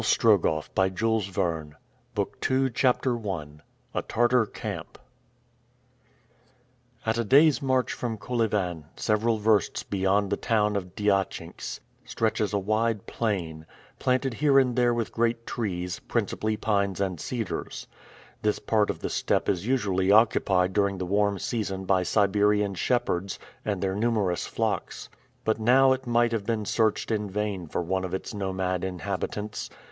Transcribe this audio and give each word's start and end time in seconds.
END 0.01 0.25
OF 0.47 0.67
BOOK 0.73 0.73
I 0.79 0.89
BOOK 2.15 2.49
II 2.49 2.69
CHAPTER 2.71 3.19
I 3.29 3.45
A 3.93 4.01
TARTAR 4.01 4.47
CAMP 4.47 4.97
AT 7.05 7.19
a 7.19 7.23
day's 7.23 7.61
march 7.61 7.93
from 7.93 8.17
Kolyvan, 8.17 8.85
several 8.95 9.37
versts 9.37 9.83
beyond 9.83 10.31
the 10.31 10.37
town 10.37 10.75
of 10.75 10.95
Diachinks, 10.95 11.81
stretches 12.03 12.51
a 12.51 12.57
wide 12.57 13.05
plain, 13.05 13.67
planted 13.99 14.33
here 14.33 14.57
and 14.57 14.75
there 14.75 14.91
with 14.91 15.11
great 15.11 15.45
trees, 15.45 15.99
principally 15.99 16.57
pines 16.57 16.99
and 16.99 17.19
cedars. 17.21 17.85
This 18.41 18.57
part 18.57 18.89
of 18.89 19.01
the 19.01 19.09
steppe 19.11 19.47
is 19.47 19.67
usually 19.67 20.09
occupied 20.11 20.73
during 20.73 20.97
the 20.97 21.05
warm 21.05 21.37
season 21.37 21.85
by 21.85 22.01
Siberian 22.01 22.73
shepherds, 22.73 23.37
and 23.63 23.83
their 23.83 23.93
numerous 23.93 24.47
flocks. 24.47 25.09
But 25.43 25.59
now 25.59 25.93
it 25.93 26.07
might 26.07 26.31
have 26.31 26.47
been 26.47 26.65
searched 26.65 27.11
in 27.11 27.29
vain 27.29 27.67
for 27.67 27.83
one 27.83 28.03
of 28.03 28.15
its 28.15 28.33
nomad 28.33 28.83
inhabitants. 28.83 29.69